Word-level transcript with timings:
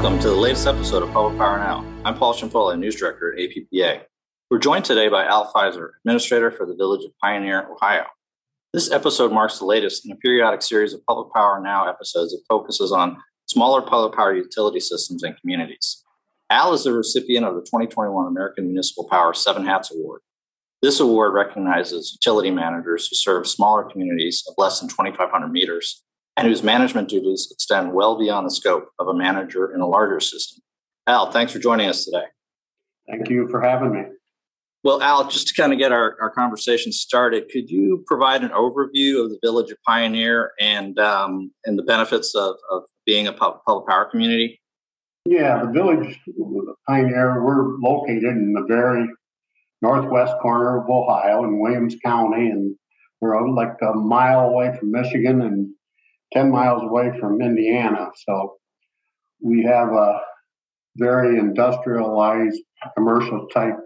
Welcome 0.00 0.18
to 0.20 0.30
the 0.30 0.34
latest 0.34 0.66
episode 0.66 1.02
of 1.02 1.12
Public 1.12 1.36
Power 1.36 1.58
Now. 1.58 1.84
I'm 2.06 2.16
Paul 2.16 2.32
Ciampoli, 2.32 2.78
News 2.78 2.96
Director 2.96 3.34
at 3.34 3.38
APPA. 3.38 4.00
We're 4.50 4.58
joined 4.58 4.86
today 4.86 5.08
by 5.08 5.26
Al 5.26 5.52
Fizer, 5.52 5.90
Administrator 5.98 6.50
for 6.50 6.64
the 6.64 6.74
Village 6.74 7.04
of 7.04 7.10
Pioneer, 7.22 7.68
Ohio. 7.70 8.06
This 8.72 8.90
episode 8.90 9.30
marks 9.30 9.58
the 9.58 9.66
latest 9.66 10.06
in 10.06 10.12
a 10.12 10.16
periodic 10.16 10.62
series 10.62 10.94
of 10.94 11.04
Public 11.04 11.30
Power 11.34 11.60
Now 11.62 11.86
episodes 11.86 12.32
that 12.32 12.40
focuses 12.48 12.92
on 12.92 13.18
smaller 13.44 13.82
public 13.82 14.16
power 14.16 14.34
utility 14.34 14.80
systems 14.80 15.22
and 15.22 15.38
communities. 15.38 16.02
Al 16.48 16.72
is 16.72 16.84
the 16.84 16.94
recipient 16.94 17.44
of 17.44 17.54
the 17.54 17.60
2021 17.60 18.26
American 18.26 18.68
Municipal 18.68 19.06
Power 19.06 19.34
Seven 19.34 19.66
Hats 19.66 19.94
Award. 19.94 20.22
This 20.80 20.98
award 20.98 21.34
recognizes 21.34 22.12
utility 22.14 22.50
managers 22.50 23.06
who 23.06 23.16
serve 23.16 23.46
smaller 23.46 23.84
communities 23.84 24.44
of 24.48 24.54
less 24.56 24.80
than 24.80 24.88
2,500 24.88 25.48
meters 25.48 26.02
and 26.40 26.48
whose 26.48 26.62
management 26.62 27.08
duties 27.08 27.48
extend 27.50 27.92
well 27.92 28.18
beyond 28.18 28.46
the 28.46 28.50
scope 28.50 28.88
of 28.98 29.08
a 29.08 29.14
manager 29.14 29.72
in 29.74 29.80
a 29.80 29.86
larger 29.86 30.20
system. 30.20 30.62
Al, 31.06 31.30
thanks 31.30 31.52
for 31.52 31.58
joining 31.58 31.88
us 31.88 32.04
today. 32.04 32.24
Thank 33.08 33.28
you 33.28 33.46
for 33.48 33.60
having 33.60 33.92
me. 33.92 34.02
Well, 34.82 35.02
Al, 35.02 35.28
just 35.28 35.48
to 35.48 35.60
kind 35.60 35.74
of 35.74 35.78
get 35.78 35.92
our, 35.92 36.16
our 36.22 36.30
conversation 36.30 36.92
started, 36.92 37.50
could 37.52 37.68
you 37.68 38.02
provide 38.06 38.42
an 38.42 38.48
overview 38.50 39.22
of 39.22 39.30
the 39.30 39.38
Village 39.42 39.70
of 39.70 39.76
Pioneer 39.86 40.52
and 40.58 40.98
um, 40.98 41.52
and 41.66 41.78
the 41.78 41.82
benefits 41.82 42.34
of, 42.34 42.56
of 42.70 42.84
being 43.04 43.26
a 43.26 43.32
public 43.32 43.86
power 43.86 44.06
community? 44.06 44.58
Yeah, 45.26 45.62
the 45.62 45.70
Village 45.70 46.18
of 46.26 46.76
Pioneer, 46.88 47.44
we're 47.44 47.76
located 47.78 48.24
in 48.24 48.54
the 48.54 48.64
very 48.66 49.06
northwest 49.82 50.32
corner 50.40 50.82
of 50.82 50.88
Ohio 50.88 51.44
in 51.44 51.60
Williams 51.60 51.96
County, 52.02 52.48
and 52.48 52.74
we're 53.20 53.50
like 53.50 53.76
a 53.82 53.92
mile 53.92 54.48
away 54.48 54.74
from 54.78 54.92
Michigan 54.92 55.42
and 55.42 55.74
10 56.32 56.50
miles 56.50 56.82
away 56.82 57.12
from 57.18 57.40
Indiana. 57.40 58.10
So 58.26 58.56
we 59.42 59.62
have 59.64 59.88
a 59.88 60.20
very 60.96 61.38
industrialized 61.38 62.60
commercial 62.96 63.46
type 63.48 63.76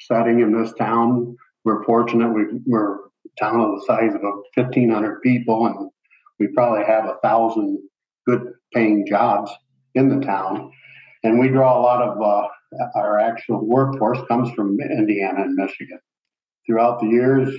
setting 0.00 0.40
in 0.40 0.52
this 0.52 0.72
town. 0.74 1.36
We're 1.64 1.84
fortunate 1.84 2.32
we, 2.32 2.44
we're 2.66 2.96
a 2.96 3.40
town 3.40 3.60
of 3.60 3.70
the 3.76 3.84
size 3.86 4.14
of 4.14 4.22
1,500 4.54 5.22
people, 5.22 5.66
and 5.66 5.90
we 6.38 6.48
probably 6.54 6.84
have 6.84 7.04
a 7.04 7.18
thousand 7.22 7.78
good 8.26 8.52
paying 8.74 9.06
jobs 9.06 9.50
in 9.94 10.08
the 10.08 10.24
town. 10.24 10.70
And 11.24 11.38
we 11.38 11.48
draw 11.48 11.78
a 11.78 11.82
lot 11.82 12.02
of 12.02 12.20
uh, 12.20 12.48
our 12.96 13.18
actual 13.18 13.64
workforce 13.64 14.18
comes 14.28 14.50
from 14.54 14.78
Indiana 14.80 15.42
and 15.42 15.54
Michigan. 15.54 16.00
Throughout 16.66 17.00
the 17.00 17.08
years, 17.08 17.54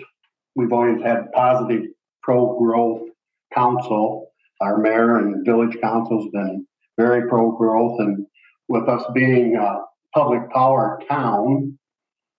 we've 0.55 0.73
always 0.73 1.01
had 1.01 1.31
positive 1.33 1.83
pro 2.21 2.57
growth 2.57 3.09
council. 3.53 4.32
Our 4.63 4.77
mayor 4.77 5.17
and 5.17 5.45
village 5.45 5.77
council 5.81 6.21
has 6.21 6.31
been 6.31 6.65
very 6.97 7.27
pro 7.27 7.51
growth, 7.51 7.99
and 7.99 8.25
with 8.69 8.87
us 8.87 9.03
being 9.13 9.57
a 9.57 9.81
public 10.13 10.49
power 10.51 11.01
town, 11.09 11.77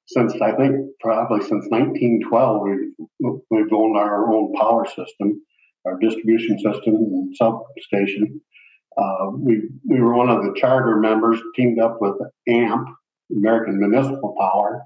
since 0.06 0.32
I 0.40 0.52
think 0.52 0.74
probably 1.00 1.40
since 1.40 1.66
1912, 1.68 2.62
we've, 2.62 3.40
we've 3.50 3.72
owned 3.72 3.98
our 3.98 4.32
own 4.32 4.54
power 4.54 4.86
system, 4.86 5.42
our 5.84 5.98
distribution 5.98 6.58
system 6.58 6.94
and 6.94 7.36
substation. 7.36 8.40
Uh, 8.96 9.30
we, 9.36 9.62
we 9.86 10.00
were 10.00 10.14
one 10.14 10.30
of 10.30 10.44
the 10.44 10.54
charter 10.58 10.96
members 10.96 11.40
teamed 11.54 11.78
up 11.78 11.98
with 12.00 12.14
AMP, 12.48 12.88
American 13.36 13.78
Municipal 13.78 14.34
Power. 14.38 14.82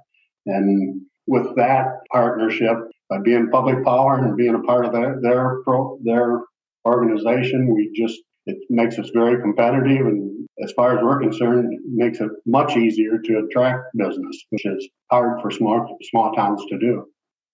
And 0.46 1.02
with 1.26 1.54
that 1.56 2.00
partnership, 2.10 2.78
by 3.08 3.18
being 3.20 3.50
public 3.50 3.84
power 3.84 4.18
and 4.18 4.36
being 4.36 4.54
a 4.54 4.60
part 4.60 4.86
of 4.86 4.92
their, 4.92 5.20
their, 5.20 5.62
pro, 5.64 5.98
their 6.02 6.40
organization, 6.88 7.72
we 7.72 7.92
just 7.94 8.18
it 8.48 8.56
makes 8.70 8.98
us 8.98 9.10
very 9.10 9.40
competitive 9.40 10.06
and 10.06 10.48
as 10.64 10.72
far 10.72 10.96
as 10.96 11.04
we're 11.04 11.20
concerned 11.20 11.72
it 11.72 11.80
makes 11.86 12.20
it 12.20 12.30
much 12.46 12.76
easier 12.76 13.18
to 13.22 13.44
attract 13.44 13.84
business 13.96 14.36
which 14.50 14.64
is 14.64 14.88
hard 15.10 15.40
for 15.40 15.50
small 15.50 15.96
small 16.10 16.32
towns 16.34 16.62
to 16.68 16.78
do. 16.78 17.06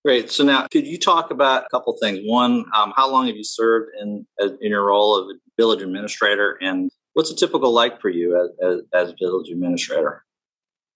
Great. 0.05 0.31
So 0.31 0.45
now 0.45 0.67
could 0.69 0.87
you 0.87 0.99
talk 0.99 1.31
about 1.31 1.65
a 1.65 1.69
couple 1.71 1.97
things? 2.01 2.21
One 2.25 2.65
um, 2.75 2.93
how 2.97 3.11
long 3.11 3.27
have 3.27 3.37
you 3.37 3.45
served 3.45 3.91
in 4.01 4.27
in 4.39 4.71
your 4.71 4.87
role 4.87 5.17
of 5.17 5.37
village 5.59 5.83
administrator 5.83 6.59
and 6.61 6.91
what's 7.15 7.31
a 7.31 7.37
typical 7.37 7.73
like 7.73 8.01
for 8.01 8.09
you 8.09 8.41
as, 8.41 8.51
as, 8.67 9.09
as 9.09 9.15
village 9.21 9.51
administrator? 9.51 10.25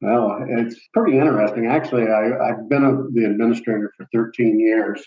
Well 0.01 0.47
it's 0.49 0.77
pretty 0.95 1.19
interesting. 1.19 1.67
Actually 1.67 2.05
I, 2.09 2.51
i've 2.51 2.69
been 2.69 2.85
a, 2.85 2.93
the 3.13 3.27
administrator 3.29 3.93
for 3.97 4.07
13 4.13 4.61
years 4.61 5.05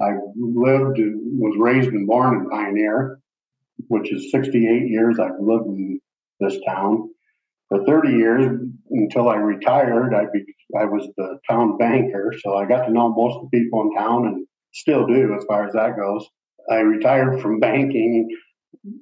I 0.00 0.10
lived, 0.36 0.98
and 0.98 1.40
was 1.40 1.56
raised 1.58 1.90
and 1.90 2.06
born 2.06 2.34
in 2.34 2.50
Pioneer, 2.50 3.20
which 3.88 4.12
is 4.12 4.30
68 4.30 4.88
years 4.88 5.18
I've 5.18 5.40
lived 5.40 5.66
in 5.66 6.00
this 6.40 6.56
town. 6.66 7.10
For 7.68 7.84
30 7.84 8.10
years 8.10 8.60
until 8.90 9.28
I 9.28 9.36
retired, 9.36 10.14
I, 10.14 10.24
be, 10.32 10.44
I 10.78 10.86
was 10.86 11.06
the 11.16 11.38
town 11.48 11.76
banker, 11.76 12.32
so 12.40 12.56
I 12.56 12.64
got 12.64 12.86
to 12.86 12.92
know 12.92 13.10
most 13.10 13.36
of 13.36 13.50
the 13.50 13.58
people 13.58 13.82
in 13.82 13.94
town 13.94 14.26
and 14.26 14.46
still 14.72 15.06
do 15.06 15.34
as 15.38 15.44
far 15.44 15.66
as 15.66 15.74
that 15.74 15.96
goes. 15.96 16.26
I 16.70 16.76
retired 16.76 17.40
from 17.40 17.60
banking 17.60 18.28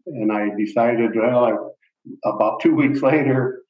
and 0.07 0.33
I 0.33 0.51
decided, 0.57 1.13
well, 1.15 1.45
I, 1.45 2.29
about 2.29 2.61
two 2.61 2.75
weeks 2.75 3.03
later, 3.03 3.63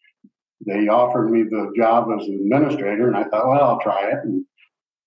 they 0.67 0.89
offered 0.89 1.31
me 1.31 1.43
the 1.43 1.73
job 1.77 2.09
as 2.19 2.27
an 2.27 2.41
administrator, 2.45 3.09
and 3.09 3.17
I 3.17 3.25
thought, 3.25 3.49
well, 3.49 3.63
I'll 3.63 3.81
try 3.81 4.11
it. 4.11 4.19
And 4.25 4.45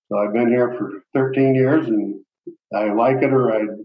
so 0.09 0.17
I've 0.17 0.33
been 0.33 0.49
here 0.49 0.75
for 0.77 1.03
13 1.13 1.55
years, 1.55 1.87
and 1.87 2.19
I 2.73 2.91
like 2.93 3.17
it, 3.21 3.31
or 3.31 3.51
I'd 3.53 3.77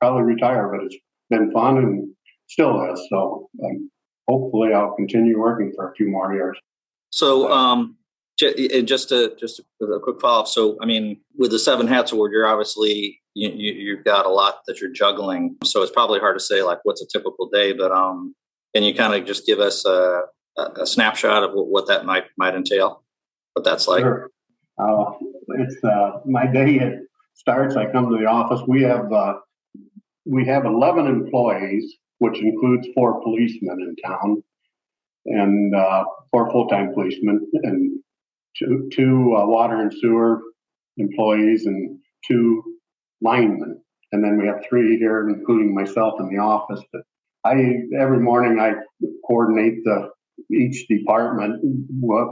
probably 0.00 0.22
retire. 0.22 0.68
But 0.68 0.86
it's 0.86 0.96
been 1.30 1.52
fun 1.52 1.78
and 1.78 2.14
still 2.48 2.92
is. 2.92 3.06
So 3.10 3.48
um, 3.64 3.90
hopefully, 4.28 4.72
I'll 4.72 4.94
continue 4.96 5.38
working 5.38 5.72
for 5.74 5.90
a 5.90 5.94
few 5.94 6.08
more 6.08 6.32
years. 6.34 6.58
So, 7.10 7.50
um, 7.52 7.96
just 8.38 9.12
a 9.12 9.34
just 9.38 9.60
a 9.60 9.98
quick 10.00 10.20
follow 10.20 10.42
up. 10.42 10.48
So, 10.48 10.76
I 10.80 10.86
mean, 10.86 11.20
with 11.36 11.50
the 11.50 11.58
Seven 11.58 11.86
Hats 11.86 12.12
Award, 12.12 12.32
you're 12.32 12.46
obviously 12.46 13.20
you, 13.34 13.50
you, 13.50 13.96
have 13.96 14.04
got 14.04 14.26
a 14.26 14.30
lot 14.30 14.60
that 14.66 14.80
you're 14.80 14.92
juggling. 14.92 15.56
So 15.64 15.82
it's 15.82 15.92
probably 15.92 16.18
hard 16.20 16.36
to 16.36 16.44
say 16.44 16.62
like 16.62 16.78
what's 16.82 17.02
a 17.02 17.06
typical 17.06 17.48
day. 17.48 17.72
But 17.72 17.92
um, 17.92 18.34
can 18.74 18.84
you 18.84 18.94
kind 18.94 19.14
of 19.14 19.26
just 19.26 19.46
give 19.46 19.60
us 19.60 19.84
a, 19.84 20.22
a, 20.56 20.86
snapshot 20.86 21.44
of 21.44 21.52
what, 21.52 21.68
what, 21.68 21.86
that 21.86 22.04
might 22.04 22.24
might 22.36 22.54
entail? 22.54 23.02
What 23.54 23.64
that's 23.64 23.88
like? 23.88 24.02
Sure. 24.02 24.30
Uh, 24.78 25.12
it's 25.58 25.76
uh, 25.84 26.20
my 26.24 26.46
day. 26.46 26.76
It 26.76 27.00
starts. 27.34 27.76
I 27.76 27.90
come 27.90 28.10
to 28.10 28.18
the 28.18 28.26
office. 28.26 28.60
We 28.66 28.82
have 28.82 29.12
uh, 29.12 29.34
we 30.24 30.46
have 30.46 30.64
11 30.66 31.06
employees, 31.06 31.96
which 32.18 32.38
includes 32.40 32.88
four 32.94 33.22
policemen 33.22 33.78
in 33.80 33.96
town 34.04 34.42
and 35.26 35.74
uh, 35.74 36.04
four 36.30 36.50
full-time 36.50 36.92
policemen 36.94 37.46
and 37.62 37.98
two, 38.56 38.88
two 38.92 39.34
uh, 39.36 39.46
water 39.46 39.80
and 39.80 39.92
sewer 40.00 40.42
employees 40.98 41.66
and 41.66 41.98
two 42.26 42.62
linemen. 43.22 43.80
And 44.12 44.24
then 44.24 44.38
we 44.40 44.46
have 44.46 44.64
three 44.68 44.98
here, 44.98 45.28
including 45.28 45.74
myself 45.74 46.14
in 46.20 46.28
the 46.28 46.40
office. 46.40 46.80
But 46.92 47.02
I 47.44 47.54
every 47.98 48.20
morning 48.20 48.58
I 48.58 48.72
coordinate 49.26 49.84
the 49.84 50.10
each 50.52 50.86
department 50.88 51.60
what 52.00 52.28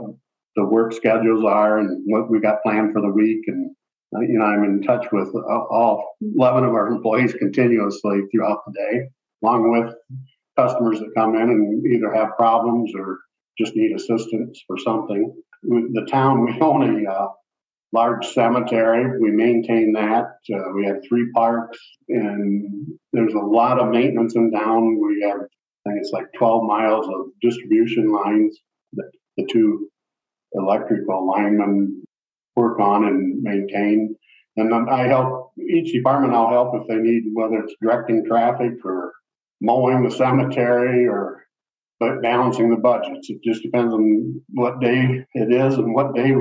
the 0.57 0.65
work 0.65 0.91
schedules 0.91 1.45
are 1.45 1.77
and 1.77 2.03
what 2.05 2.29
we 2.29 2.41
got 2.41 2.63
planned 2.63 2.91
for 2.91 2.99
the 2.99 3.09
week 3.09 3.43
and 3.47 3.71
uh, 4.15 4.21
you 4.21 4.39
know, 4.39 4.45
I'm 4.45 4.63
in 4.63 4.81
touch 4.83 5.05
with 5.11 5.35
all 5.35 6.15
11 6.21 6.63
of 6.63 6.71
our 6.71 6.87
employees 6.87 7.33
continuously 7.33 8.21
throughout 8.31 8.59
the 8.65 8.71
day, 8.71 9.09
along 9.43 9.69
with 9.69 9.93
customers 10.57 10.99
that 10.99 11.11
come 11.15 11.35
in 11.35 11.41
and 11.41 11.85
either 11.85 12.13
have 12.13 12.37
problems 12.37 12.93
or 12.97 13.19
just 13.59 13.75
need 13.75 13.93
assistance 13.93 14.63
for 14.65 14.77
something. 14.77 15.33
The 15.63 16.07
town, 16.09 16.45
we 16.45 16.57
own 16.61 17.05
a 17.05 17.11
uh, 17.11 17.27
large 17.91 18.25
cemetery. 18.27 19.19
We 19.19 19.31
maintain 19.31 19.91
that. 19.93 20.37
Uh, 20.53 20.71
we 20.73 20.85
have 20.85 21.03
three 21.07 21.29
parks, 21.35 21.77
and 22.07 22.87
there's 23.11 23.33
a 23.33 23.39
lot 23.39 23.77
of 23.77 23.89
maintenance 23.89 24.37
in 24.37 24.51
town. 24.51 25.01
We 25.01 25.21
have, 25.27 25.41
I 25.41 25.89
think 25.89 25.99
it's 25.99 26.11
like 26.13 26.27
12 26.37 26.63
miles 26.63 27.07
of 27.07 27.25
distribution 27.41 28.09
lines 28.09 28.57
the 29.37 29.47
two 29.51 29.89
electrical 30.53 31.27
linemen 31.27 32.03
work 32.55 32.79
on 32.79 33.05
and 33.05 33.41
maintain. 33.41 34.15
And 34.55 34.71
then 34.71 34.89
I 34.89 35.03
help 35.03 35.51
each 35.59 35.93
department. 35.93 36.33
I'll 36.33 36.49
help 36.49 36.73
if 36.75 36.87
they 36.87 36.95
need, 36.95 37.23
whether 37.33 37.59
it's 37.59 37.75
directing 37.81 38.25
traffic 38.25 38.73
or 38.83 39.13
mowing 39.61 40.03
the 40.03 40.11
cemetery 40.11 41.07
or 41.07 41.43
but 41.99 42.21
balancing 42.21 42.69
the 42.69 42.77
budgets. 42.77 43.29
It 43.29 43.39
just 43.43 43.63
depends 43.63 43.93
on 43.93 44.41
what 44.49 44.79
day 44.79 45.25
it 45.33 45.51
is 45.51 45.75
and 45.75 45.93
what 45.93 46.15
day 46.15 46.31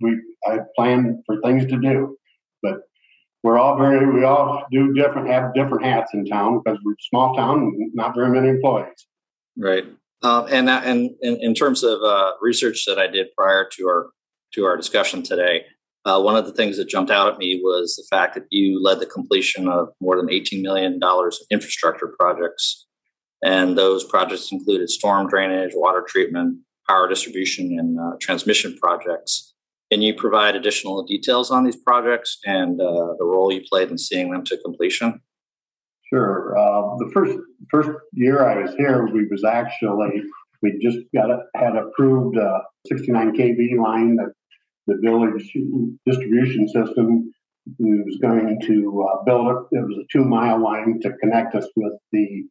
we 0.00 0.20
I 0.46 0.58
plan 0.76 1.22
for 1.26 1.40
things 1.40 1.66
to 1.66 1.78
do. 1.78 2.16
But 2.62 2.78
we're 3.42 3.58
all 3.58 3.78
very 3.78 4.12
we 4.12 4.24
all 4.24 4.64
do 4.70 4.92
different 4.94 5.28
have 5.28 5.54
different 5.54 5.84
hats 5.84 6.12
in 6.14 6.24
town 6.26 6.60
because 6.64 6.78
we're 6.84 6.92
a 6.92 7.08
small 7.10 7.34
town 7.36 7.58
and 7.58 7.90
not 7.94 8.14
very 8.14 8.30
many 8.30 8.48
employees. 8.48 9.06
Right. 9.56 9.86
Um, 10.22 10.46
and, 10.50 10.68
and, 10.70 11.10
and 11.20 11.40
in 11.42 11.54
terms 11.54 11.84
of 11.84 12.00
uh, 12.02 12.32
research 12.40 12.84
that 12.86 12.98
I 12.98 13.06
did 13.06 13.28
prior 13.36 13.68
to 13.76 13.86
our 13.86 14.10
to 14.56 14.64
our 14.64 14.76
discussion 14.76 15.22
today. 15.22 15.64
Uh, 16.04 16.20
one 16.20 16.36
of 16.36 16.46
the 16.46 16.52
things 16.52 16.76
that 16.76 16.88
jumped 16.88 17.10
out 17.10 17.32
at 17.32 17.38
me 17.38 17.60
was 17.62 17.96
the 17.96 18.16
fact 18.16 18.34
that 18.34 18.44
you 18.50 18.82
led 18.82 19.00
the 19.00 19.06
completion 19.06 19.68
of 19.68 19.88
more 20.00 20.16
than 20.16 20.28
$18 20.28 20.62
million 20.62 21.00
of 21.02 21.34
infrastructure 21.50 22.14
projects 22.18 22.86
And 23.42 23.76
those 23.76 24.04
projects 24.04 24.50
included 24.52 24.88
storm 24.88 25.28
drainage, 25.28 25.72
water 25.74 26.04
treatment, 26.06 26.60
power 26.88 27.08
distribution, 27.08 27.76
and 27.78 27.98
uh, 27.98 28.16
transmission 28.20 28.76
projects. 28.80 29.52
Can 29.90 30.00
you 30.00 30.14
provide 30.14 30.56
additional 30.56 31.04
details 31.04 31.50
on 31.50 31.64
these 31.64 31.76
projects 31.76 32.38
and 32.44 32.80
uh, 32.80 33.14
the 33.18 33.24
role 33.24 33.52
you 33.52 33.62
played 33.68 33.90
in 33.90 33.98
seeing 33.98 34.30
them 34.30 34.44
to 34.44 34.56
completion? 34.64 35.20
Sure. 36.12 36.56
Uh, 36.56 36.96
the 36.98 37.10
first 37.12 37.36
first 37.70 37.90
year 38.12 38.44
I 38.44 38.62
was 38.62 38.74
here, 38.76 39.06
we 39.06 39.26
was 39.26 39.44
actually 39.44 40.22
we 40.62 40.78
just 40.80 40.98
got 41.14 41.30
a, 41.30 41.42
had 41.54 41.76
approved 41.76 42.36
a 42.36 42.60
69 42.86 43.36
kV 43.36 43.82
line 43.82 44.16
that 44.16 44.32
the 44.86 44.98
village 45.02 45.52
distribution 46.06 46.68
system 46.68 47.32
was 47.78 48.18
going 48.22 48.60
to 48.62 49.08
uh, 49.08 49.24
build. 49.24 49.48
It, 49.48 49.78
it 49.78 49.86
was 49.86 49.98
a 49.98 50.06
two 50.12 50.24
mile 50.24 50.62
line 50.62 51.00
to 51.02 51.12
connect 51.14 51.54
us 51.54 51.66
with 51.76 51.94
the 52.12 52.44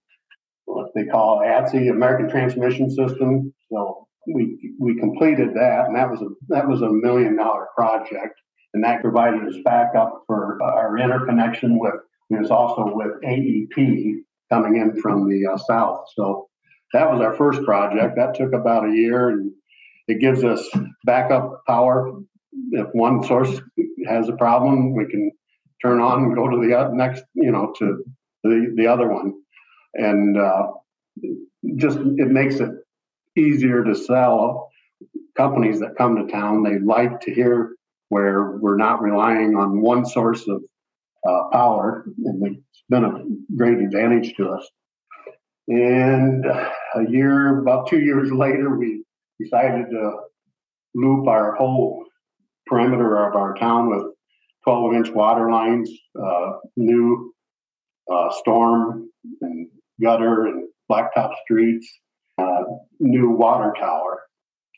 what 0.66 0.92
they 0.96 1.06
call 1.06 1.40
ATSI, 1.40 1.90
American 1.90 2.30
Transmission 2.30 2.90
System. 2.90 3.54
So 3.72 4.08
we 4.34 4.74
we 4.80 5.00
completed 5.00 5.54
that, 5.56 5.86
and 5.88 5.96
that 5.96 6.10
was 6.10 6.22
a 6.22 6.28
that 6.50 6.68
was 6.68 6.82
a 6.82 6.90
million 6.90 7.38
dollar 7.38 7.68
project, 7.76 8.40
and 8.74 8.84
that 8.84 9.02
provided 9.02 9.48
us 9.48 9.56
backup 9.64 10.24
for 10.28 10.62
our 10.62 10.98
interconnection 10.98 11.80
with. 11.80 11.96
It 12.30 12.40
was 12.40 12.52
also 12.52 12.92
with 12.94 13.22
AEP 13.24 14.16
coming 14.52 14.78
in 14.78 15.00
from 15.02 15.30
the 15.30 15.48
uh, 15.54 15.58
south. 15.58 16.06
So 16.16 16.48
that 16.94 17.12
was 17.12 17.22
our 17.22 17.34
first 17.36 17.64
project. 17.64 18.16
That 18.16 18.36
took 18.36 18.54
about 18.54 18.90
a 18.90 18.94
year, 18.94 19.30
and 19.30 19.52
it 20.08 20.20
gives 20.20 20.44
us 20.44 20.68
backup 21.04 21.64
power. 21.68 22.20
If 22.72 22.88
one 22.94 23.24
source 23.24 23.60
has 24.08 24.30
a 24.30 24.34
problem, 24.34 24.96
we 24.96 25.06
can 25.08 25.32
turn 25.82 26.00
on 26.00 26.24
and 26.24 26.36
go 26.36 26.48
to 26.48 26.58
the 26.58 26.90
next, 26.94 27.24
you 27.34 27.52
know, 27.52 27.74
to 27.80 28.04
the 28.44 28.74
the 28.76 28.88
other 28.88 29.08
one, 29.08 29.34
and 29.94 30.38
uh, 30.38 30.68
just 31.76 31.98
it 31.98 32.30
makes 32.30 32.56
it 32.56 32.72
easier 33.38 33.84
to 33.84 33.96
sell. 33.96 34.70
Companies 35.36 35.82
that 35.82 35.98
come 35.98 36.16
to 36.16 36.32
town, 36.32 36.64
they 36.64 36.80
like 36.80 37.20
to 37.22 37.34
hear 37.34 37.76
where 38.08 38.52
we're 38.62 38.78
not 38.78 39.02
relying 39.02 39.58
on 39.58 39.82
one 39.82 40.06
source 40.06 40.48
of 40.48 40.62
uh, 41.28 41.50
power, 41.52 42.06
and 42.26 42.58
it's 42.58 42.84
been 42.90 43.04
a 43.04 43.24
great 43.56 43.80
advantage 43.80 44.36
to 44.36 44.50
us. 44.50 44.70
And 45.68 46.46
a 46.46 47.10
year, 47.10 47.60
about 47.60 47.90
two 47.90 48.00
years 48.00 48.32
later, 48.32 48.78
we 48.78 49.04
decided 49.42 49.90
to 49.90 50.20
loop 50.94 51.28
our 51.28 51.56
whole 51.56 52.06
perimeter 52.68 53.28
of 53.28 53.36
our 53.36 53.56
town 53.56 53.90
with 53.90 54.14
12 54.64 54.94
inch 54.94 55.10
water 55.12 55.52
lines, 55.52 55.90
uh, 56.22 56.54
new 56.78 57.34
uh, 58.12 58.30
storm 58.40 59.10
and 59.42 59.68
gutter 60.02 60.48
and 60.48 60.68
blacktop 60.90 61.32
streets, 61.44 61.88
uh, 62.38 62.64
new 63.00 63.32
water 63.32 63.74
tower. 63.80 64.22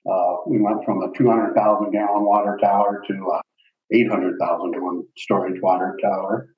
Uh, 0.09 0.35
we 0.47 0.61
went 0.61 0.83
from 0.85 1.01
a 1.01 1.11
200,000 1.17 1.91
gallon 1.91 2.23
water 2.23 2.57
tower 2.61 3.03
to 3.07 3.39
a 3.91 3.95
800,000 3.95 4.71
gallon 4.71 5.07
storage 5.17 5.61
water 5.61 5.97
tower. 6.01 6.49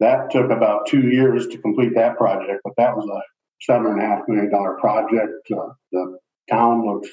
That 0.00 0.30
took 0.30 0.50
about 0.50 0.86
two 0.86 1.08
years 1.08 1.46
to 1.48 1.58
complete 1.58 1.94
that 1.94 2.16
project, 2.16 2.60
but 2.64 2.72
that 2.76 2.96
was 2.96 3.06
a 3.06 3.22
seven 3.62 3.92
and 3.92 4.00
a 4.00 4.04
half 4.04 4.22
million 4.26 4.50
dollar 4.50 4.76
project. 4.80 5.48
Uh, 5.50 5.68
the 5.92 6.18
town 6.50 6.84
looks 6.84 7.08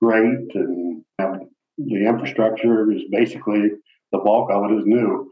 great, 0.00 0.54
and 0.54 1.04
the 1.18 2.06
infrastructure 2.06 2.90
is 2.90 3.02
basically 3.10 3.70
the 4.10 4.18
bulk 4.18 4.50
of 4.50 4.70
it 4.70 4.78
is 4.78 4.84
new. 4.86 5.30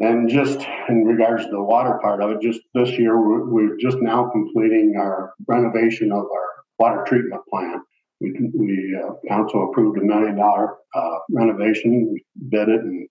And 0.00 0.28
just 0.28 0.60
in 0.88 1.04
regards 1.04 1.44
to 1.44 1.50
the 1.50 1.62
water 1.62 1.98
part 2.02 2.22
of 2.22 2.30
it, 2.30 2.40
just 2.40 2.60
this 2.74 2.90
year 2.98 3.20
we're, 3.20 3.44
we're 3.44 3.76
just 3.76 3.98
now 4.00 4.30
completing 4.30 4.94
our 4.98 5.32
renovation 5.46 6.10
of 6.10 6.24
our 6.24 6.48
water 6.78 7.04
treatment 7.06 7.42
plant. 7.48 7.82
We, 8.22 8.50
we 8.54 9.02
uh, 9.02 9.14
council 9.28 9.68
approved 9.68 9.98
a 9.98 10.04
million 10.04 10.36
dollar 10.36 10.76
uh, 10.94 11.18
renovation. 11.30 12.12
We 12.12 12.24
bid 12.48 12.68
it, 12.68 12.80
and 12.80 13.08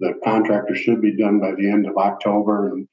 the 0.00 0.14
contractor 0.22 0.74
should 0.74 1.00
be 1.00 1.16
done 1.16 1.40
by 1.40 1.52
the 1.54 1.70
end 1.70 1.86
of 1.86 1.96
October. 1.96 2.72
And 2.72 2.86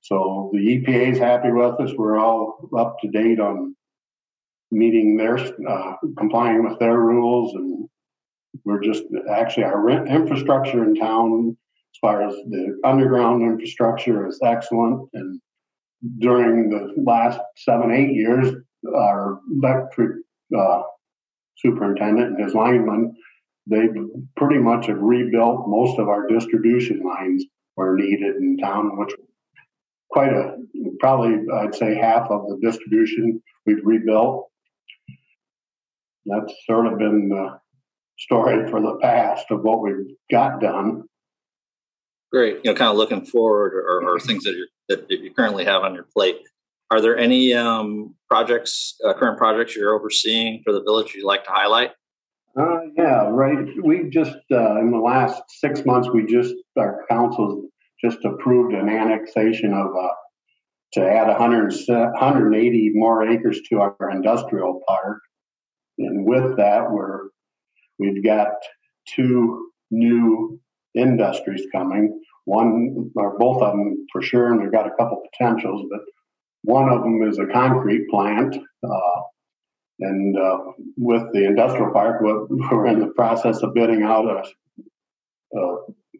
so 0.00 0.50
the 0.52 0.58
EPA 0.58 1.12
is 1.12 1.18
happy 1.18 1.52
with 1.52 1.80
us. 1.80 1.92
We're 1.96 2.18
all 2.18 2.68
up 2.76 2.96
to 3.00 3.08
date 3.08 3.38
on 3.40 3.76
meeting 4.70 5.16
their, 5.16 5.38
uh, 5.68 5.94
complying 6.18 6.64
with 6.64 6.78
their 6.78 6.98
rules. 6.98 7.54
And 7.54 7.88
we're 8.64 8.82
just 8.82 9.04
actually 9.30 9.64
our 9.64 9.88
infrastructure 10.06 10.84
in 10.84 10.96
town, 10.96 11.56
as 11.94 11.98
far 12.00 12.22
as 12.22 12.34
the 12.34 12.78
underground 12.84 13.42
infrastructure, 13.42 14.26
is 14.26 14.40
excellent. 14.42 15.08
And 15.14 15.40
during 16.18 16.70
the 16.70 16.92
last 16.96 17.40
seven, 17.56 17.92
eight 17.92 18.14
years, 18.14 18.52
our 18.94 19.40
electric 19.50 20.18
uh, 20.56 20.82
superintendent 21.56 22.36
and 22.36 22.44
his 22.44 22.54
linemen, 22.54 23.14
they 23.66 23.88
pretty 24.36 24.58
much 24.58 24.86
have 24.86 24.98
rebuilt 24.98 25.66
most 25.66 25.98
of 25.98 26.08
our 26.08 26.26
distribution 26.26 27.02
lines 27.02 27.44
where 27.74 27.94
needed 27.94 28.36
in 28.36 28.58
town, 28.58 28.98
which 28.98 29.14
quite 30.10 30.32
a 30.32 30.56
probably 31.00 31.36
I'd 31.52 31.74
say 31.74 31.96
half 31.96 32.30
of 32.30 32.48
the 32.48 32.58
distribution 32.62 33.42
we've 33.66 33.84
rebuilt. 33.84 34.48
That's 36.26 36.52
sort 36.66 36.86
of 36.86 36.98
been 36.98 37.28
the 37.28 37.58
story 38.18 38.70
for 38.70 38.80
the 38.80 38.98
past 39.00 39.46
of 39.50 39.62
what 39.62 39.82
we've 39.82 40.16
got 40.30 40.60
done. 40.60 41.04
Great. 42.32 42.60
You 42.64 42.72
know, 42.72 42.74
kind 42.74 42.90
of 42.90 42.96
looking 42.96 43.24
forward 43.24 43.74
or, 43.74 44.14
or 44.14 44.18
things 44.20 44.44
that, 44.44 44.54
you 44.54 44.66
that, 44.88 45.10
you 45.10 45.32
currently 45.32 45.64
have 45.64 45.82
on 45.82 45.94
your 45.94 46.06
plate. 46.14 46.40
Are 46.90 47.00
there 47.00 47.16
any 47.16 47.54
um, 47.54 48.14
projects, 48.28 48.96
uh, 49.06 49.14
current 49.14 49.38
projects 49.38 49.74
you're 49.74 49.94
overseeing 49.94 50.62
for 50.64 50.72
the 50.72 50.82
village 50.82 51.14
you'd 51.14 51.24
like 51.24 51.44
to 51.44 51.50
highlight? 51.50 51.92
Uh, 52.58 52.78
yeah, 52.96 53.28
right. 53.30 53.66
We 53.82 54.08
just, 54.10 54.36
uh, 54.52 54.78
in 54.78 54.92
the 54.92 54.98
last 54.98 55.42
six 55.48 55.84
months, 55.84 56.08
we 56.12 56.24
just, 56.26 56.54
our 56.78 57.04
council 57.10 57.68
just 58.00 58.24
approved 58.24 58.74
an 58.74 58.88
annexation 58.88 59.72
of 59.72 59.86
uh, 59.86 60.08
to 60.92 61.00
add 61.00 61.26
100, 61.26 61.74
180 61.88 62.90
more 62.94 63.28
acres 63.28 63.60
to 63.68 63.80
our 63.80 63.96
industrial 64.12 64.80
park. 64.86 65.18
And 65.98 66.26
with 66.26 66.56
that, 66.56 66.90
we're 66.90 67.28
we've 67.98 68.24
got 68.24 68.50
two 69.14 69.70
new 69.90 70.60
industries 70.94 71.66
coming. 71.72 72.20
One 72.44 73.10
or 73.16 73.38
both 73.38 73.62
of 73.62 73.72
them 73.72 74.06
for 74.12 74.22
sure, 74.22 74.52
and 74.52 74.62
we've 74.62 74.72
got 74.72 74.86
a 74.86 74.94
couple 74.98 75.22
potentials. 75.32 75.86
But 75.90 76.00
one 76.64 76.88
of 76.88 77.02
them 77.02 77.22
is 77.28 77.38
a 77.38 77.46
concrete 77.46 78.08
plant, 78.08 78.56
uh, 78.56 79.20
and 80.00 80.36
uh, 80.38 80.58
with 80.96 81.22
the 81.32 81.44
industrial 81.44 81.92
park, 81.92 82.20
we're 82.22 82.86
in 82.86 83.00
the 83.00 83.12
process 83.14 83.62
of 83.62 83.74
bidding 83.74 84.02
out 84.02 84.26
a, 84.26 85.58
a 85.58 85.76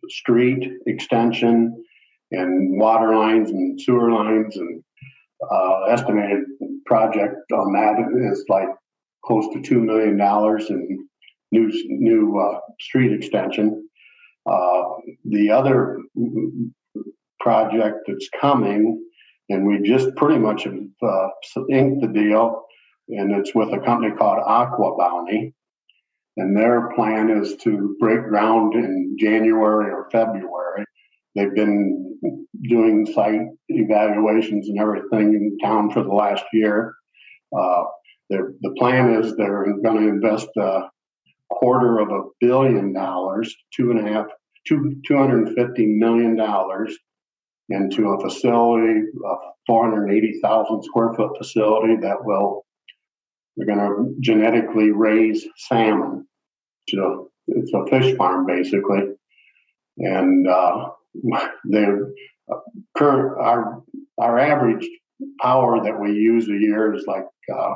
street 0.08 0.70
extension 0.86 1.82
and 2.30 2.78
water 2.78 3.14
lines 3.16 3.50
and 3.50 3.80
sewer 3.80 4.10
lines 4.10 4.56
and 4.56 4.82
uh, 5.50 5.82
estimated 5.84 6.44
project 6.86 7.36
on 7.52 7.72
that 7.72 8.30
is 8.30 8.44
like 8.48 8.68
close 9.24 9.46
to 9.52 9.62
two 9.62 9.80
million 9.80 10.16
dollars 10.16 10.68
in 10.70 11.08
new 11.52 11.70
new 11.86 12.38
uh, 12.38 12.60
street 12.80 13.12
extension. 13.12 13.88
Uh, 14.46 14.82
the 15.24 15.50
other 15.50 15.98
project 17.40 17.96
that's 18.06 18.28
coming, 18.38 19.02
and 19.48 19.66
we 19.66 19.82
just 19.82 20.14
pretty 20.16 20.38
much 20.38 20.64
have 20.64 20.78
uh, 21.02 21.28
inked 21.70 22.00
the 22.00 22.08
deal, 22.08 22.64
and 23.08 23.32
it's 23.32 23.54
with 23.54 23.72
a 23.72 23.80
company 23.80 24.14
called 24.16 24.42
AquaBounty. 24.46 25.52
And 26.36 26.56
their 26.56 26.90
plan 26.96 27.30
is 27.30 27.56
to 27.58 27.96
break 28.00 28.24
ground 28.24 28.74
in 28.74 29.16
January 29.18 29.92
or 29.92 30.08
February. 30.10 30.84
They've 31.34 31.54
been 31.54 32.18
doing 32.68 33.06
site 33.06 33.42
evaluations 33.68 34.68
and 34.68 34.78
everything 34.78 35.34
in 35.34 35.58
town 35.62 35.90
for 35.90 36.02
the 36.02 36.12
last 36.12 36.44
year. 36.52 36.94
Uh, 37.56 37.84
the 38.30 38.74
plan 38.78 39.14
is 39.14 39.36
they're 39.36 39.64
going 39.84 40.00
to 40.00 40.08
invest 40.08 40.48
a 40.56 40.88
quarter 41.50 41.98
of 42.00 42.10
a 42.10 42.22
billion 42.40 42.92
dollars, 42.92 43.54
two 43.74 43.90
and 43.90 44.00
a 44.00 44.12
half, 44.12 44.26
two, 44.66 44.96
$250 45.08 45.96
million 45.96 46.36
into 47.70 48.08
a 48.08 48.20
facility, 48.20 49.00
a 49.24 49.34
480,000 49.66 50.82
square 50.82 51.14
foot 51.14 51.36
facility 51.38 51.96
that 52.02 52.24
will 52.24 52.64
they're 53.56 53.66
going 53.66 53.78
to 53.78 54.14
genetically 54.20 54.90
raise 54.90 55.46
salmon. 55.56 56.26
So 56.88 57.30
it's 57.46 57.72
a 57.72 57.86
fish 57.86 58.16
farm 58.16 58.46
basically, 58.46 59.02
and 59.98 60.48
uh, 60.48 60.90
uh, 61.32 62.56
current 62.96 63.40
our 63.40 63.82
our 64.18 64.38
average 64.38 64.88
power 65.40 65.82
that 65.82 66.00
we 66.00 66.12
use 66.12 66.48
a 66.48 66.52
year 66.52 66.94
is 66.94 67.04
like 67.06 67.26
uh, 67.54 67.74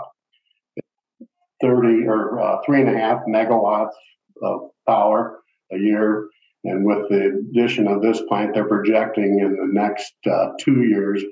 30 1.61 2.07
or 2.07 2.41
uh, 2.41 2.59
three 2.65 2.81
and 2.81 2.95
a 2.95 2.99
half 2.99 3.21
megawatts 3.29 3.95
of 4.43 4.71
power 4.87 5.41
a 5.73 5.79
year. 5.79 6.29
And 6.65 6.85
with 6.85 7.09
the 7.09 7.41
addition 7.51 7.87
of 7.87 8.03
this 8.03 8.21
plant, 8.29 8.55
they're 8.55 8.69
projecting 8.69 9.39
in 9.41 9.53
the 9.53 9.69
next 9.73 10.15
uh, 10.31 10.51
two 10.61 10.83
years 10.83 11.23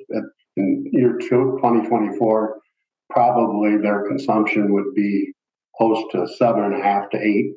in 0.57 0.89
year 0.93 1.19
two, 1.19 1.59
2024, 1.61 2.59
probably 3.11 3.77
their 3.77 4.07
consumption 4.09 4.73
would 4.73 4.95
be 4.95 5.33
close 5.77 6.03
to 6.13 6.27
seven 6.37 6.65
and 6.65 6.81
a 6.81 6.83
half 6.83 7.11
to 7.11 7.19
eight 7.19 7.53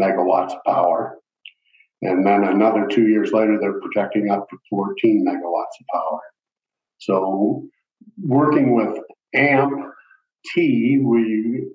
megawatts 0.00 0.52
of 0.52 0.64
power. 0.66 1.18
And 2.02 2.26
then 2.26 2.44
another 2.44 2.86
two 2.86 3.08
years 3.08 3.32
later, 3.32 3.58
they're 3.60 3.80
projecting 3.80 4.30
up 4.30 4.48
to 4.50 4.56
14 4.68 5.24
megawatts 5.26 5.80
of 5.80 5.86
power. 5.92 6.20
So, 6.98 7.68
working 8.20 8.74
with 8.74 8.98
AMP 9.34 9.72
T, 10.52 11.00
we 11.02 11.68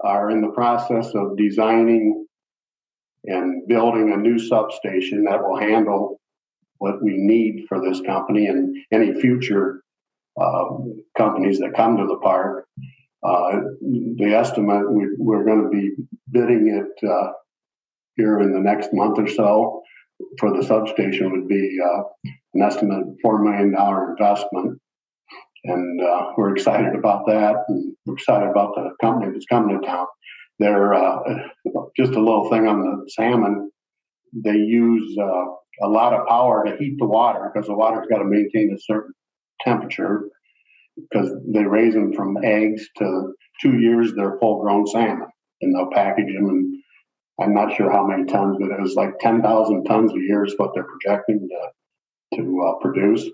are 0.00 0.30
in 0.30 0.40
the 0.40 0.50
process 0.50 1.12
of 1.14 1.36
designing 1.36 2.26
and 3.24 3.66
building 3.68 4.12
a 4.12 4.16
new 4.16 4.38
substation 4.38 5.24
that 5.24 5.42
will 5.42 5.58
handle 5.58 6.20
what 6.78 7.02
we 7.02 7.16
need 7.16 7.64
for 7.68 7.80
this 7.80 8.00
company 8.00 8.46
and 8.46 8.76
any 8.92 9.20
future 9.20 9.82
uh, 10.40 10.64
companies 11.16 11.58
that 11.60 11.74
come 11.76 11.96
to 11.96 12.06
the 12.06 12.18
park. 12.22 12.66
Uh, 13.24 13.60
the 14.16 14.34
estimate 14.34 14.90
we, 14.90 15.04
are 15.04 15.44
going 15.44 15.62
to 15.62 15.68
be 15.70 15.92
bidding 16.32 16.68
it 16.68 17.08
uh, 17.08 17.28
here 18.16 18.40
in 18.40 18.52
the 18.52 18.58
next 18.58 18.90
month 18.92 19.18
or 19.18 19.28
so 19.28 19.82
for 20.38 20.56
the 20.56 20.64
substation 20.64 21.30
would 21.30 21.48
be 21.48 21.78
uh, 21.84 22.02
an 22.54 22.62
estimated 22.62 23.14
four 23.22 23.42
million 23.42 23.72
dollar 23.72 24.10
investment, 24.10 24.80
and 25.64 26.00
uh, 26.00 26.32
we're 26.36 26.54
excited 26.54 26.94
about 26.94 27.26
that. 27.26 27.56
And 27.68 27.94
we're 28.06 28.14
excited 28.14 28.48
about 28.48 28.74
the 28.74 28.90
company 29.00 29.32
that's 29.32 29.46
coming 29.46 29.80
to 29.80 29.86
town. 29.86 30.06
They're 30.58 30.94
uh, 30.94 31.18
just 31.96 32.12
a 32.12 32.20
little 32.20 32.48
thing 32.50 32.66
on 32.66 32.80
the 32.80 33.10
salmon. 33.10 33.70
They 34.32 34.56
use 34.56 35.16
uh, 35.18 35.44
a 35.82 35.88
lot 35.88 36.14
of 36.14 36.26
power 36.26 36.64
to 36.64 36.76
heat 36.76 36.96
the 36.98 37.06
water 37.06 37.50
because 37.52 37.66
the 37.66 37.74
water's 37.74 38.06
got 38.08 38.18
to 38.18 38.24
maintain 38.24 38.72
a 38.74 38.80
certain 38.80 39.12
temperature 39.60 40.28
because 40.96 41.32
they 41.48 41.64
raise 41.64 41.94
them 41.94 42.12
from 42.12 42.36
eggs 42.44 42.86
to 42.98 43.32
two 43.62 43.78
years 43.78 44.12
they're 44.14 44.38
full 44.38 44.60
grown 44.60 44.86
salmon 44.86 45.28
and 45.60 45.74
they'll 45.74 45.90
package 45.90 46.34
them 46.34 46.48
and 46.48 46.82
I'm 47.40 47.54
not 47.54 47.74
sure 47.76 47.90
how 47.90 48.06
many 48.06 48.24
tons, 48.26 48.58
but 48.60 48.70
it 48.70 48.80
was 48.80 48.94
like 48.94 49.18
10,000 49.20 49.84
tons 49.84 50.12
a 50.12 50.18
year 50.18 50.44
is 50.44 50.54
what 50.56 50.72
they're 50.74 50.84
projecting 50.84 51.48
to, 51.48 52.36
to 52.36 52.62
uh, 52.62 52.78
produce. 52.80 53.28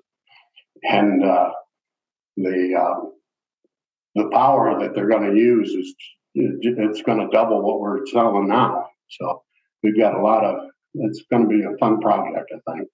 And 0.83 1.25
uh, 1.25 1.51
the 2.37 2.75
uh, 2.81 3.01
the 4.15 4.31
power 4.33 4.81
that 4.81 4.95
they're 4.95 5.09
going 5.09 5.29
to 5.29 5.37
use 5.37 5.71
is 5.71 5.95
it's 6.39 7.03
going 7.03 7.19
to 7.19 7.29
double 7.33 7.63
what 7.63 7.81
we're 7.81 8.07
selling 8.07 8.49
now. 8.49 8.87
So 9.11 9.43
we've 9.83 9.99
got 9.99 10.15
a 10.15 10.23
lot 10.23 10.45
of. 10.45 10.71
It's 10.95 11.23
going 11.31 11.43
to 11.43 11.49
be 11.49 11.63
a 11.63 11.77
fun 11.79 12.01
project, 12.01 12.51
I 12.53 12.73
think. 12.73 12.89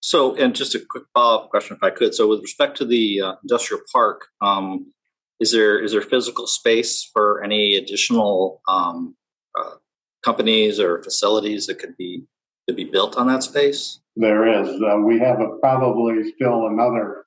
So, 0.00 0.36
and 0.36 0.54
just 0.54 0.74
a 0.74 0.80
quick 0.80 1.04
follow 1.14 1.44
up 1.44 1.50
question, 1.50 1.76
if 1.76 1.82
I 1.82 1.90
could. 1.90 2.14
So, 2.14 2.28
with 2.28 2.42
respect 2.42 2.76
to 2.78 2.84
the 2.84 3.20
uh, 3.20 3.32
industrial 3.42 3.82
park, 3.90 4.26
um, 4.42 4.92
is 5.40 5.52
there 5.52 5.78
is 5.78 5.92
there 5.92 6.02
physical 6.02 6.46
space 6.46 7.08
for 7.12 7.42
any 7.42 7.76
additional 7.76 8.60
um, 8.68 9.16
uh, 9.58 9.76
companies 10.24 10.78
or 10.78 11.02
facilities 11.02 11.66
that 11.66 11.78
could 11.78 11.96
be 11.96 12.24
could 12.68 12.76
be 12.76 12.84
built 12.84 13.16
on 13.16 13.28
that 13.28 13.42
space? 13.42 14.00
There 14.16 14.46
is. 14.46 14.68
Uh, 14.80 14.98
we 14.98 15.18
have 15.20 15.40
a, 15.40 15.56
probably 15.60 16.32
still 16.32 16.66
another. 16.66 17.23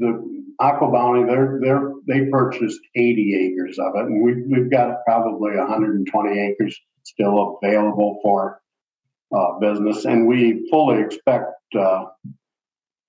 The 0.00 0.44
AquaBounty, 0.60 1.26
they're, 1.26 1.58
they're, 1.62 1.92
they 2.08 2.30
purchased 2.30 2.80
80 2.96 3.52
acres 3.52 3.78
of 3.78 3.92
it, 3.94 4.06
and 4.06 4.22
we, 4.22 4.42
we've 4.42 4.70
got 4.70 5.04
probably 5.06 5.56
120 5.56 6.40
acres 6.40 6.78
still 7.04 7.58
available 7.62 8.18
for 8.22 8.60
uh, 9.34 9.58
business. 9.60 10.04
And 10.04 10.26
we 10.26 10.66
fully 10.70 11.02
expect 11.02 11.52
uh, 11.78 12.04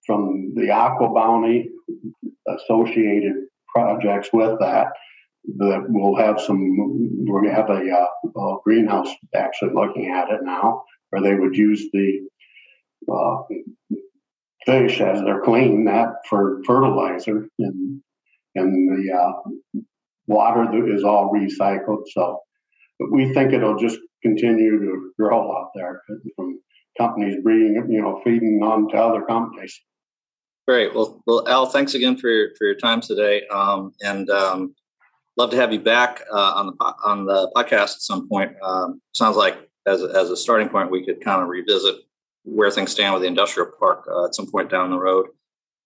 from 0.05 0.53
the 0.55 0.67
AquaBounty 0.67 1.65
associated 2.48 3.36
projects 3.74 4.29
with 4.33 4.60
that 4.60 4.88
that 5.57 5.86
we'll 5.88 6.15
have 6.15 6.39
some, 6.39 7.25
we're 7.25 7.41
going 7.41 7.50
to 7.50 7.55
have 7.55 7.69
a, 7.69 7.91
uh, 7.91 8.39
a, 8.39 8.57
greenhouse 8.63 9.10
actually 9.33 9.71
looking 9.74 10.12
at 10.12 10.29
it 10.29 10.41
now, 10.43 10.83
where 11.10 11.24
they 11.24 11.33
would 11.33 11.55
use 11.55 11.88
the 11.91 12.19
uh, 13.12 13.41
fish 14.65 15.01
as 15.01 15.22
they're 15.22 15.41
cleaning 15.41 15.86
that 15.86 16.10
for 16.30 16.62
fertilizer, 16.65 17.48
and 17.60 18.01
and 18.56 18.89
the 18.89 19.13
uh, 19.13 19.82
water 20.27 20.88
is 20.94 21.03
all 21.03 21.32
recycled. 21.34 22.03
So 22.12 22.39
we 23.12 23.34
think 23.34 23.53
it'll 23.53 23.77
just 23.77 24.00
continue 24.22 24.80
to 24.80 25.12
grow 25.18 25.58
out 25.58 25.72
there 25.75 26.01
from 26.36 26.60
companies 26.98 27.38
breeding, 27.44 27.88
you 27.89 28.01
know, 28.01 28.22
feeding 28.24 28.60
on 28.63 28.89
to 28.89 28.98
other 28.98 29.24
companies. 29.25 29.80
Great. 30.68 30.94
Well, 30.94 31.22
well, 31.25 31.48
Al, 31.48 31.65
thanks 31.65 31.96
again 31.96 32.18
for 32.18 32.30
your, 32.30 32.50
for 32.58 32.65
your 32.68 32.75
time 32.75 33.01
today. 33.01 33.48
Um, 33.48 33.94
and 34.01 34.30
um, 34.30 34.75
love 35.38 35.50
to 35.51 35.58
have 35.58 35.74
you 35.74 35.80
back 35.80 36.22
uh, 36.32 36.53
on 36.56 36.68
the 36.68 36.94
on 37.03 37.25
the 37.25 37.51
podcast 37.56 37.96
at 37.96 38.01
some 38.01 38.30
point. 38.30 38.51
Um, 38.63 39.01
sounds 39.13 39.38
like 39.38 39.58
as 39.88 40.03
as 40.03 40.30
a 40.30 40.38
starting 40.38 40.70
point, 40.70 40.91
we 40.91 41.03
could 41.03 41.22
kind 41.22 41.41
of 41.41 41.48
revisit 41.50 41.96
where 42.43 42.71
things 42.71 42.91
stand 42.91 43.13
with 43.13 43.21
the 43.21 43.27
industrial 43.27 43.71
park 43.79 44.07
uh, 44.12 44.25
at 44.25 44.36
some 44.36 44.50
point 44.50 44.69
down 44.69 44.89
the 44.89 45.00
road. 45.00 45.27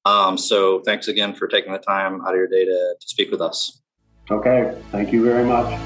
Um, 0.06 0.38
so, 0.38 0.82
thanks 0.82 1.08
again 1.08 1.34
for 1.34 1.48
taking 1.48 1.72
the 1.72 1.80
time 1.80 2.22
out 2.22 2.30
of 2.30 2.36
your 2.36 2.48
day 2.48 2.64
to, 2.64 2.96
to 3.00 3.08
speak 3.08 3.32
with 3.32 3.42
us. 3.42 3.82
Okay, 4.30 4.80
thank 4.92 5.12
you 5.12 5.24
very 5.24 5.44
much. 5.44 5.80